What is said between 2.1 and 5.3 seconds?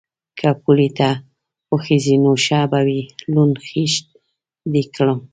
نو ښه به وي، لوند خيشت دې کړم.